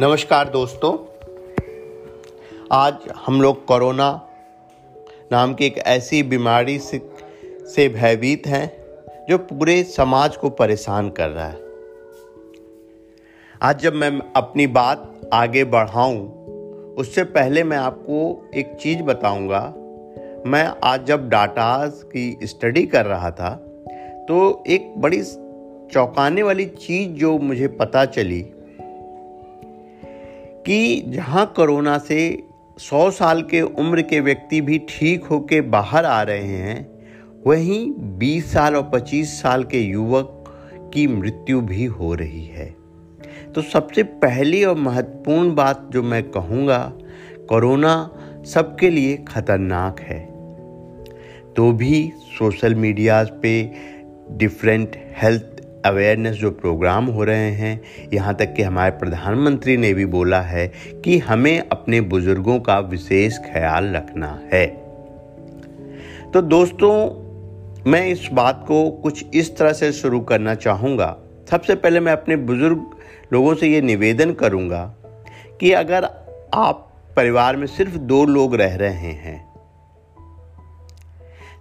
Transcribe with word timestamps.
नमस्कार 0.00 0.48
दोस्तों। 0.48 0.92
आज 2.72 2.94
हम 3.26 3.40
लोग 3.42 3.64
कोरोना 3.64 4.10
नाम 5.32 5.54
की 5.54 5.64
एक 5.66 5.78
ऐसी 5.78 6.22
बीमारी 6.22 6.78
से 6.78 7.00
से 7.74 7.88
भयभीत 7.88 8.46
हैं, 8.46 8.70
जो 9.28 9.38
पूरे 9.38 9.82
समाज 9.82 10.36
को 10.36 10.50
परेशान 10.50 11.08
कर 11.10 11.28
रहा 11.28 11.46
है। 11.46 11.58
आज 13.62 13.80
जब 13.80 13.94
मैं 13.94 14.10
अपनी 14.36 14.66
बात 14.66 15.30
आगे 15.32 15.64
बढ़ाऊं, 15.64 16.20
उससे 16.94 17.24
पहले 17.24 17.64
मैं 17.64 17.76
आपको 17.76 18.50
एक 18.54 18.72
चीज़ 18.74 19.02
बताऊँगा। 19.02 19.62
मैं 20.46 20.64
आज 20.84 21.04
जब 21.04 21.28
डाटाज 21.28 21.92
की 22.04 22.38
स्टडी 22.42 22.84
कर 22.86 23.06
रहा 23.06 23.30
था 23.30 23.50
तो 24.28 24.64
एक 24.66 24.94
बड़ी 24.98 25.22
चौंकाने 25.92 26.42
वाली 26.42 26.64
चीज़ 26.64 27.10
जो 27.10 27.38
मुझे 27.38 27.68
पता 27.68 28.04
चली 28.04 28.40
कि 30.68 31.04
जहाँ 31.06 31.52
कोरोना 31.56 31.98
से 31.98 32.42
100 32.78 33.10
साल 33.10 33.42
के 33.42 33.60
उम्र 33.60 34.02
के 34.02 34.20
व्यक्ति 34.20 34.60
भी 34.60 34.78
ठीक 34.78 35.24
होके 35.24 35.60
बाहर 35.60 36.04
आ 36.04 36.22
रहे 36.22 36.46
हैं, 36.46 36.90
वहीं 37.46 37.92
20 38.18 38.52
साल 38.52 38.76
और 38.76 38.90
25 38.94 39.42
साल 39.42 39.64
के 39.64 39.80
युवक 39.80 40.44
की 40.94 41.06
मृत्यु 41.06 41.60
भी 41.60 41.84
हो 41.84 42.14
रही 42.14 42.44
है। 42.46 42.76
तो 43.54 43.62
सबसे 43.62 44.02
पहली 44.02 44.64
और 44.64 44.76
महत्वपूर्ण 44.76 45.54
बात 45.54 45.88
जो 45.92 46.02
मैं 46.02 46.22
कहूँगा, 46.30 46.92
कोरोना 47.48 48.10
सबके 48.46 48.90
लिए 48.90 49.16
खतरनाक 49.16 50.00
है। 50.00 50.20
तो 51.54 51.72
भी 51.72 52.12
सोशल 52.38 52.74
मीडिया 52.74 53.24
पे 53.42 53.72
डिफरेंट 54.30 54.92
हेल्थ 55.22 55.57
अवेयरनेस 55.86 56.36
जो 56.36 56.50
प्रोग्राम 56.50 57.06
हो 57.06 57.24
रहे 57.24 57.50
हैं, 57.50 57.80
यहाँ 58.12 58.34
तक 58.34 58.54
कि 58.54 58.62
हमारे 58.62 58.90
प्रधानमंत्री 58.90 59.76
ने 59.76 59.92
भी 59.94 60.06
बोला 60.06 60.40
है 60.40 60.66
कि 61.04 61.18
हमें 61.18 61.68
अपने 61.72 62.00
बुज़ुर्गों 62.00 62.58
का 62.60 62.78
विशेष 62.78 63.38
ख्याल 63.38 63.94
रखना 63.94 64.38
है। 64.52 64.66
तो 66.32 66.42
दोस्तों, 66.42 66.92
मैं 67.90 68.06
इस 68.06 68.28
बात 68.32 68.64
को 68.68 68.90
कुछ 68.90 69.24
इस 69.34 69.56
तरह 69.56 69.72
से 69.72 69.92
शुरू 69.92 70.20
करना 70.20 70.54
चाहूँगा। 70.54 71.16
सबसे 71.50 71.74
पहले 71.74 72.00
मैं 72.00 72.12
अपने 72.12 72.36
बुज़ुर्ग 72.36 72.86
लोगों 73.32 73.54
से 73.54 73.68
ये 73.68 73.80
निवेदन 73.80 74.32
करूँगा 74.32 74.84
कि 75.60 75.72
अगर 75.72 76.04
आप 76.54 76.84
परिवार 77.16 77.56
में 77.56 77.66
सिर्फ़ 77.66 77.96
दो 77.98 78.24
लोग 78.24 78.54
रह 78.54 78.74
रहे 78.76 79.12
हैं 79.12 79.48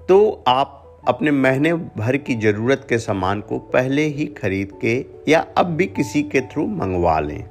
तो 0.10 0.44
आप 0.48 0.87
अपने 1.08 1.32
महीने 1.32 1.74
भर 1.74 2.18
की 2.18 2.36
ज़रूरत 2.36 2.86
के 2.90 2.98
सामान 2.98 3.42
को 3.42 3.60
पहले 3.60 4.02
ही 4.02 4.26
खरीद 4.26 4.72
के 4.86 5.06
या 5.32 5.46
अब 5.58 5.66
भी 5.66 5.86
किसी 5.86 6.24
के 6.24 6.42
थ्रू 6.42 6.68
मंगवा 6.68 7.20
लें। 7.20 7.44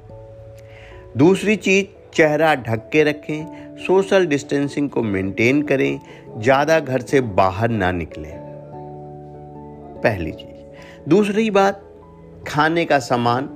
दूसरी 1.17 1.55
चीज़, 1.55 1.85
चेहरा 2.13 2.55
ढक 2.55 2.89
के 2.91 3.03
रखें, 3.03 3.75
सोशल 3.77 4.25
डिस्टेंसिंग 4.25 4.89
को 4.89 5.03
मेंटेन 5.03 5.61
करें, 5.61 5.99
ज़्यादा 6.37 6.79
घर 6.79 7.01
से 7.01 7.21
बाहर 7.21 7.69
ना 7.69 7.91
निकलें। 7.91 8.33
पहली 10.03 10.31
चीज़। 10.31 11.09
दूसरी 11.09 11.49
बात, 11.51 11.83
खाने 12.47 12.85
का 12.85 12.99
सामान, 12.99 13.49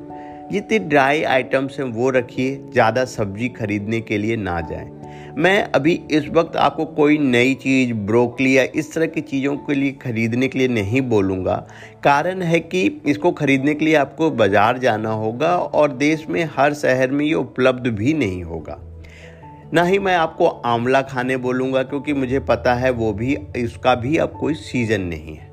जितने 0.51 0.79
ड्राई 0.79 1.23
आइटम्स 1.23 1.79
हैं 1.79 1.85
वो 1.85 2.09
रखिए, 2.09 2.55
ज़्यादा 2.73 3.05
सब्ज़ी 3.05 3.49
खरीदने 3.49 4.01
के 4.01 4.17
लिए 4.17 4.35
ना 4.35 4.61
जाएँ। 4.61 5.00
मैं 5.37 5.63
अभी 5.65 5.93
इस 6.11 6.27
वक्त 6.27 6.55
आपको 6.55 6.85
कोई 6.85 7.17
नई 7.17 7.53
चीज़, 7.53 7.93
ब्रोकली 7.93 8.57
या 8.57 8.63
इस 8.75 8.93
तरह 8.93 9.05
की 9.05 9.21
चीज़ों 9.21 9.55
के 9.57 9.73
लिए 9.73 9.91
ख़रीदने 9.91 10.47
के 10.47 10.59
लिए 10.59 10.67
नहीं 10.67 11.01
बोलूँगा। 11.01 11.55
कारण 12.03 12.41
है 12.41 12.59
कि 12.59 13.01
इसको 13.05 13.31
ख़रीदने 13.31 13.73
के 13.73 13.85
लिए 13.85 13.95
आपको 13.95 14.29
बाज़ार 14.31 14.77
जाना 14.77 15.11
होगा 15.11 15.55
और 15.57 15.91
देश 15.91 16.25
में 16.29 16.43
हर 16.57 16.73
शहर 16.73 17.11
में 17.11 17.25
ये 17.25 17.33
उपलब्ध 17.33 17.87
भी 17.87 18.13
नहीं 18.13 18.43
होगा। 18.43 18.79
ना 19.73 19.83
ही 19.83 19.99
मैं 19.99 20.15
आपको 20.15 20.47
आंवला 20.47 21.01
खाने 21.01 21.37
बोलूँगा, 21.37 21.83
क्योंकि 21.83 22.13
मुझे 22.13 22.39
पता 22.39 22.73
है 22.73 22.91
वो 22.91 23.13
भी, 23.13 23.37
इसका 23.57 23.95
भी 23.95 24.17
अब 24.17 24.37
कोई 24.39 24.53
सीज़न 24.53 25.01
नहीं 25.01 25.35
है। 25.35 25.49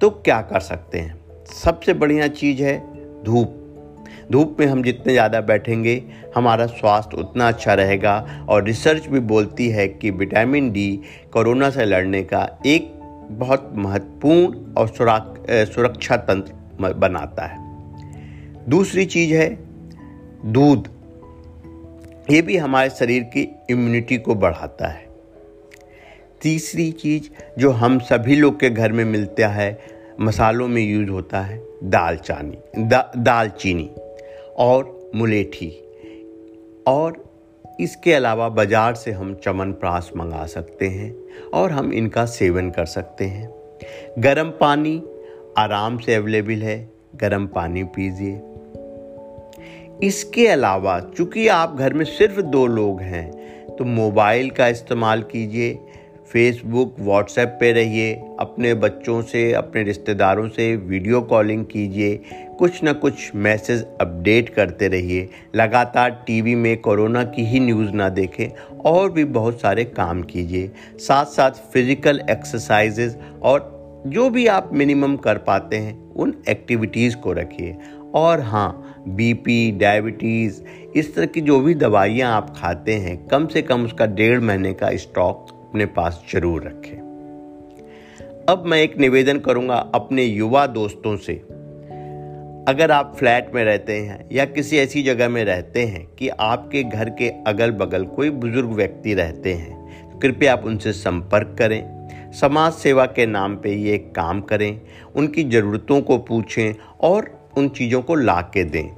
तो 0.00 0.10
क्या 0.10 0.40
कर 0.42 0.60
सकते 0.60 0.98
हैं? 0.98 1.16
सबसे 1.54 1.94
बढ़िया 1.94 2.28
चीज़ 2.28 2.62
है 2.62 2.78
धूप। 3.24 3.62
धूप 4.32 4.56
में 4.60 4.66
हम 4.66 4.82
जितने 4.82 5.12
ज़्यादा 5.12 5.40
बैठेंगे 5.40 6.02
हमारा 6.36 6.66
स्वास्थ्य 6.66 7.16
उतना 7.16 7.48
अच्छा 7.48 7.74
रहेगा। 7.74 8.46
और 8.48 8.64
रिसर्च 8.64 9.06
भी 9.06 9.20
बोलती 9.20 9.68
है 9.68 9.86
कि 9.88 10.10
विटामिन 10.10 10.70
डी 10.72 10.88
कोरोना 11.32 11.70
से 11.70 11.84
लड़ने 11.84 12.22
का 12.22 12.48
एक 12.66 12.92
बहुत 13.30 13.70
महत्वपूर्ण 13.76 14.74
और 14.74 14.88
सुरक्षा 15.66 16.16
तंत्र 16.16 16.92
बनाता 16.94 17.46
है। 17.46 17.64
दूसरी 18.68 19.04
चीज़ 19.06 19.34
है 19.34 19.48
दूध। 20.46 20.88
ये 22.30 22.40
भी 22.42 22.56
हमारे 22.56 22.90
शरीर 22.90 23.22
की 23.34 23.48
इम्यूनिटी 23.70 24.16
को 24.18 24.34
बढ़ाता 24.34 24.88
है। 24.88 25.04
तीसरी 26.42 26.90
चीज़ 26.92 27.28
जो 27.58 27.70
हम 27.72 27.98
सभी 27.98 28.36
लोग 28.36 28.58
के 28.60 28.70
घर 28.70 28.92
में 28.92 29.04
मिलता 29.04 29.48
है 29.48 29.78
मसालों 30.20 30.66
में 30.68 30.82
यूज़ 30.82 31.10
होता 31.10 31.40
है 31.40 31.60
दाल 31.84 32.16
चानी 32.16 32.58
दा, 32.78 33.12
दाल 33.16 33.48
चीनी 33.50 33.90
और 34.58 35.10
मुलेठी। 35.14 35.70
और 36.86 37.24
इसके 37.80 38.12
अलावा 38.12 38.48
बाज़ार 38.48 38.94
से 38.94 39.10
हम 39.10 39.34
चमनप्राश 39.34 40.10
मंगा 40.16 40.44
सकते 40.46 40.88
हैं 40.88 41.14
और 41.54 41.72
हम 41.72 41.92
इनका 41.92 42.24
सेवन 42.26 42.70
कर 42.70 42.84
सकते 42.86 43.24
हैं। 43.24 43.48
गर्म 44.18 44.50
पानी 44.50 45.02
आराम 45.58 45.98
से 45.98 46.14
अवेलेबल 46.14 46.62
है, 46.62 46.78
गर्म 47.16 47.46
पानी 47.46 47.82
पीजिए। 47.96 48.40
इसके 50.02 50.46
अलावा 50.48 50.98
चूँकि 51.16 51.46
आप 51.48 51.76
घर 51.76 51.94
में 51.94 52.04
सिर्फ़ 52.04 52.40
दो 52.40 52.66
लोग 52.66 53.00
हैं 53.00 53.76
तो 53.76 53.84
मोबाइल 53.84 54.50
का 54.50 54.68
इस्तेमाल 54.68 55.22
कीजिए 55.22 55.78
फेसबुक 56.32 56.96
व्हाट्सएप 57.00 57.56
पे 57.60 57.72
रहिए। 57.72 58.14
अपने 58.40 58.74
बच्चों 58.74 59.20
से, 59.22 59.52
अपने 59.52 59.82
रिश्तेदारों 59.82 60.48
से 60.48 60.76
वीडियो 60.76 61.20
कॉलिंग 61.20 61.64
कीजिए। 61.64 62.20
कुछ 62.58 62.82
ना 62.82 62.92
कुछ 62.92 63.34
मैसेज 63.34 63.84
अपडेट 64.00 64.48
करते 64.48 64.88
रहिए। 64.88 65.28
लगातार 65.54 66.10
टीवी 66.26 66.54
में 66.54 66.76
कोरोना 66.76 67.24
की 67.24 67.44
ही 67.44 67.60
न्यूज़ 67.60 67.90
ना 67.90 68.08
देखें 68.08 68.48
और 68.84 69.12
भी 69.12 69.24
बहुत 69.24 69.60
सारे 69.60 69.84
काम 69.84 70.22
कीजिए। 70.22 70.70
साथ 70.98 71.24
साथ 71.24 71.50
फ़िज़िकल 71.72 72.20
एक्सरसाइजेज 72.30 73.16
और 73.42 73.74
जो 74.06 74.30
भी 74.30 74.46
आप 74.46 74.70
मिनिमम 74.72 75.16
कर 75.16 75.38
पाते 75.38 75.76
हैं, 75.76 75.98
उन 76.12 76.34
एक्टिविटीज़ 76.48 77.16
को 77.16 77.32
रखिए। 77.32 77.76
और 78.14 78.40
हाँ 78.40 79.04
बीपी 79.08 79.70
डायबिटीज़ 79.70 80.60
इस 80.96 81.14
तरह 81.14 81.26
की 81.26 81.40
जो 81.40 81.60
भी 81.60 81.74
दवाइयाँ 81.74 82.32
आप 82.32 82.54
खाते 82.56 82.92
हैं, 82.92 83.16
कम 83.26 83.46
से 83.46 83.62
कम 83.62 83.84
उसका 83.84 84.06
डेढ़ 84.06 84.40
महीने 84.40 84.72
का 84.72 84.96
स्टॉक 84.96 85.46
अपने 85.66 85.86
पास 85.86 86.22
ज़रूर 86.32 86.62
रखें। 86.62 87.04
अब 88.48 88.64
मैं 88.66 88.78
एक 88.78 88.96
निवेदन 88.98 89.38
करूँगा 89.38 89.76
अपने 89.94 90.24
युवा 90.24 90.66
दोस्तों 90.66 91.16
से। 91.16 91.32
अगर 92.68 92.90
आप 92.90 93.14
फ्लैट 93.18 93.50
में 93.54 93.62
रहते 93.64 93.96
हैं 93.96 94.28
या 94.32 94.44
किसी 94.44 94.76
ऐसी 94.78 95.02
जगह 95.02 95.28
में 95.28 95.44
रहते 95.44 95.84
हैं 95.84 96.06
कि 96.16 96.28
आपके 96.28 96.82
घर 96.82 97.10
के 97.10 97.28
अगल 97.46 97.70
बगल 97.72 98.04
कोई 98.06 98.30
बुज़ुर्ग 98.30 98.70
व्यक्ति 98.70 99.14
रहते 99.14 99.52
हैं 99.54 100.10
तो 100.10 100.18
कृपया 100.18 100.52
आप 100.52 100.64
उनसे 100.64 100.92
संपर्क 100.92 101.54
करें। 101.58 102.30
समाज 102.32 102.72
सेवा 102.72 103.06
के 103.06 103.26
नाम 103.26 103.56
पे 103.56 103.74
ये 103.74 103.98
काम 104.16 104.40
करें, 104.40 104.80
उनकी 105.16 105.44
ज़रूरतों 105.44 106.00
को 106.00 106.18
पूछें 106.18 106.74
और 107.00 107.30
उन 107.58 107.68
चीज़ों 107.68 108.02
को 108.02 108.14
ला 108.14 108.40
के 108.54 108.64
दें। 108.64 108.88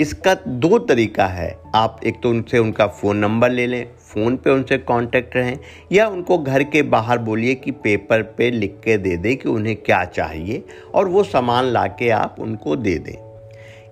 इसका 0.00 0.34
दो 0.48 0.78
तरीका 0.78 1.26
है। 1.26 1.56
आप 1.74 2.00
एक 2.06 2.20
तो 2.22 2.30
उनसे 2.30 2.58
उनका 2.58 2.86
फ़ोन 2.88 3.16
नंबर 3.16 3.50
ले 3.50 3.66
लें 3.66 3.84
फ़ोन 4.08 4.36
पे 4.36 4.50
उनसे 4.50 4.78
कांटेक्ट 4.78 5.36
रहें 5.36 5.58
या 5.92 6.08
उनको 6.08 6.38
घर 6.38 6.62
के 6.62 6.82
बाहर 6.82 7.18
बोलिए 7.18 7.54
कि 7.54 7.70
पेपर 7.70 8.22
पे 8.22 8.50
लिख 8.50 8.80
के 8.84 8.96
दे 8.98 9.16
दें 9.16 9.36
कि 9.36 9.48
उन्हें 9.48 9.76
क्या 9.76 10.04
चाहिए 10.04 10.64
और 10.94 11.08
वो 11.08 11.22
सामान 11.22 11.64
ला 11.64 11.86
के 11.86 12.10
आप 12.10 12.36
उनको 12.38 12.76
दे 12.76 12.98
दें। 12.98 13.16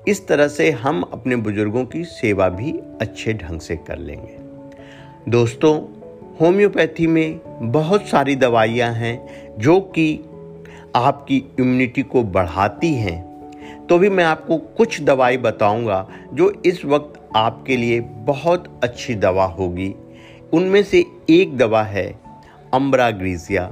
इस 0.08 0.26
तरह 0.28 0.48
से 0.48 0.70
हम 0.70 1.02
अपने 1.02 1.36
बुज़ुर्गों 1.36 1.84
की 1.84 2.04
सेवा 2.04 2.48
भी 2.48 2.72
अच्छे 3.00 3.32
ढंग 3.32 3.60
से 3.60 3.76
कर 3.76 3.98
लेंगे। 3.98 4.36
दोस्तों, 5.30 5.74
होम्योपैथी 6.40 7.06
में 7.06 7.40
बहुत 7.72 8.06
सारी 8.06 8.36
दवाइयाँ 8.36 8.92
हैं 8.92 9.28
जो 9.58 9.80
कि 9.80 10.20
आपकी 10.96 11.36
इम्यूनिटी 11.60 12.02
को 12.02 12.22
बढ़ाती 12.22 12.94
हैं। 12.94 13.24
तो 13.86 13.98
भी 13.98 14.08
मैं 14.08 14.24
आपको 14.24 14.56
कुछ 14.58 15.00
दवाई 15.02 15.36
बताऊँगा 15.36 16.06
जो 16.32 16.62
इस 16.66 16.84
वक्त 16.84 17.20
आपके 17.36 17.76
लिए 17.76 18.00
बहुत 18.00 18.80
अच्छी 18.84 19.14
दवा 19.14 19.44
होगी। 19.44 19.94
उनमें 20.56 20.82
से 20.82 21.04
एक 21.30 21.56
दवा 21.58 21.82
है 21.82 22.06
ambra 22.74 23.10
grisea 23.10 23.62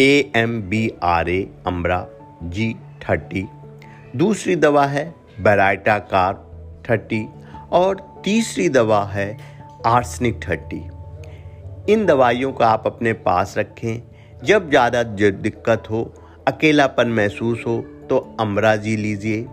A 0.00 0.32
M 0.36 0.60
B 0.62 0.90
R 1.02 1.28
A, 1.28 1.40
ambra, 1.66 2.06
G 2.44 2.74
thirty. 3.02 3.44
दूसरी 4.16 4.56
दवा 4.56 4.84
है 4.86 5.04
बेराइटा 5.40 5.98
कार 6.12 6.34
थर्टी। 6.90 7.24
और 7.72 8.20
तीसरी 8.24 8.68
दवा 8.68 9.02
है, 9.04 9.36
आर्सनिक 9.86 10.40
थर्टी। 10.48 10.82
इन 11.92 12.06
दवाइयों 12.06 12.52
को 12.52 12.64
आप 12.64 12.86
अपने 12.86 13.12
पास 13.12 13.54
रखें। 13.58 14.02
जब 14.44 14.68
ज़्यादा 14.70 15.02
दिक्कत 15.02 15.90
हो, 15.90 16.04
अकेलापन 16.48 17.08
महसूस 17.08 17.64
हो 17.66 17.76
तो 18.10 18.18
अमरा 18.40 18.76
जी 18.76 18.96
लीजिए। 18.96 19.44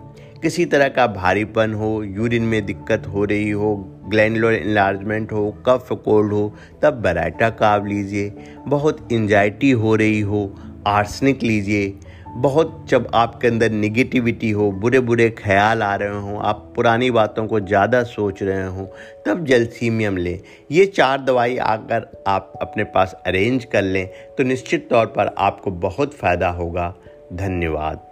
किसी 0.42 0.64
तरह 0.66 0.88
का 0.88 1.06
भारीपन 1.06 1.74
हो, 1.74 2.02
यूरिन 2.02 2.42
में 2.42 2.64
दिक्कत 2.66 3.06
हो 3.06 3.24
रही 3.24 3.50
हो 3.50 3.74
ग्लैंडुलर 4.08 4.54
इन्लार्जमेंट 4.54 5.32
हो 5.32 5.50
कफ 5.66 5.92
कोल्ड 6.04 6.32
हो, 6.32 6.52
तब 6.82 7.00
बराटा 7.02 7.50
काव 7.52 7.86
लीजिए। 7.86 8.32
बहुत 8.68 9.08
इंजाइटी 9.12 9.70
हो 9.72 9.94
रही 9.96 10.20
हो 10.22 10.50
आर्सनिक 10.88 11.42
लीजिए। 11.42 11.94
बहुत 12.36 12.84
जब 12.88 13.06
आपके 13.14 13.48
अंदर 13.48 13.70
निगेटिविटी 13.72 14.50
हो 14.50 14.70
बुरे 14.72 15.00
बुरे 15.00 15.28
ख्याल 15.30 15.82
आ 15.82 15.94
रहे 15.94 16.18
हों, 16.20 16.38
आप 16.40 16.72
पुरानी 16.76 17.10
बातों 17.10 17.46
को 17.46 17.60
ज़्यादा 17.60 18.02
सोच 18.04 18.42
रहे 18.42 18.66
हों, 18.66 18.86
तब 19.26 19.44
जलसीमियम 19.44 20.16
लें। 20.16 20.38
ये 20.70 20.86
चार 20.88 21.20
दवाई 21.20 21.56
अगर 21.58 22.06
आप 22.28 22.52
अपने 22.62 22.84
पास 22.86 23.14
अरेंज 23.26 23.64
कर 23.64 23.82
लें 23.82 24.06
तो 24.38 24.44
निश्चित 24.44 24.88
तौर 24.90 25.06
पर 25.08 25.34
आपको 25.38 25.70
बहुत 25.70 26.14
फ़ायदा 26.14 26.48
होगा। 26.50 26.94
धन्यवाद। 27.34 28.05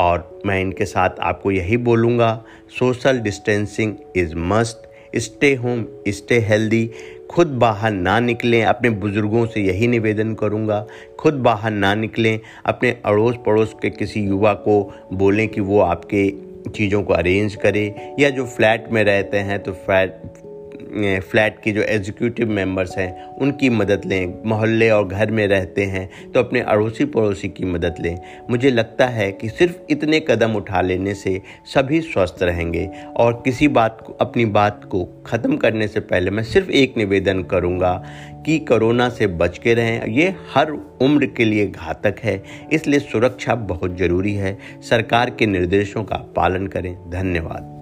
और 0.00 0.42
मैं 0.46 0.60
इनके 0.60 0.84
साथ 0.84 1.18
आपको 1.20 1.50
यही 1.50 1.76
बोलूँगा 1.78 2.30
social 2.78 3.18
distancing 3.20 3.94
is 4.16 4.34
must 4.36 4.88
stay 5.16 5.54
home 5.54 5.84
stay 6.08 6.38
healthy 6.40 6.90
खुद 7.30 7.46
बाहर 7.58 7.92
ना 7.92 8.18
निकलें, 8.20 8.64
अपने 8.64 8.90
बुज़ुर्गों 8.90 9.44
से 9.46 9.60
यही 9.60 9.86
निवेदन 9.88 10.34
करूँगा, 10.34 10.86
खुद 11.18 11.34
बाहर 11.34 11.70
ना 11.70 11.94
निकलें, 11.94 12.38
अपने 12.66 12.90
अड़ोस 13.04 13.36
पड़ोस 13.46 13.74
के 13.82 13.90
किसी 13.90 14.20
युवा 14.20 14.52
को 14.66 14.80
बोलें 15.12 15.46
कि 15.48 15.60
वो 15.60 15.80
आपके 15.80 16.28
चीज़ों 16.70 17.02
को 17.02 17.12
अरेंज 17.12 17.54
करे, 17.56 18.14
या 18.20 18.30
जो 18.30 18.46
फ्लैट 18.46 18.88
में 18.92 19.02
रहते 19.04 19.38
हैं 19.38 19.62
तो 19.62 19.72
फ्लैट 19.72 20.22
फ्लैट 20.94 21.58
के 21.64 21.72
जो 21.72 21.82
एग्जीक्यूटिव 21.82 22.50
मेंबर्स 22.50 22.96
हैं, 22.98 23.36
उनकी 23.36 23.68
मदद 23.70 24.02
लें, 24.06 24.42
मोहल्ले 24.46 24.90
और 24.90 25.06
घर 25.06 25.30
में 25.30 25.46
रहते 25.48 25.84
हैं 25.84 26.08
तो 26.32 26.40
अपने 26.40 26.60
अड़ोसी 26.62 27.04
पड़ोसी 27.06 27.48
की 27.48 27.64
मदद 27.64 27.96
लें। 28.00 28.18
मुझे 28.50 28.70
लगता 28.70 29.06
है 29.06 29.30
कि 29.32 29.48
सिर्फ़ 29.48 29.76
इतने 29.90 30.20
कदम 30.20 30.54
उठा 30.56 30.80
लेने 30.80 31.14
से 31.14 31.40
सभी 31.66 32.00
स्वस्थ 32.02 32.42
रहेंगे, 32.42 32.88
और 33.16 33.42
किसी 33.44 33.68
बात 33.70 34.00
को, 34.06 34.12
अपनी 34.14 34.44
बात 34.46 34.84
को 34.84 35.04
ख़त्म 35.26 35.56
करने 35.56 35.88
से 35.88 36.00
पहले 36.02 36.30
मैं 36.30 36.42
सिर्फ़ 36.44 36.70
एक 36.72 36.96
निवेदन 36.96 37.42
करूँगा 37.42 37.92
कि 38.46 38.58
कोरोना 38.60 39.08
से 39.08 39.26
बच 39.26 39.58
के 39.58 39.74
रहें। 39.74 40.06
ये 40.08 40.34
हर 40.54 40.70
उम्र 40.70 41.26
के 41.26 41.44
लिए 41.44 41.66
घातक 41.66 42.16
है, 42.22 42.42
इसलिए 42.72 43.00
सुरक्षा 43.02 43.54
बहुत 43.54 43.96
ज़रूरी 43.98 44.34
है। 44.34 44.58
सरकार 44.82 45.30
के 45.30 45.46
निर्देशों 45.46 46.04
का 46.04 46.16
पालन 46.36 46.66
करें। 46.66 46.94
धन्यवाद। 47.10 47.73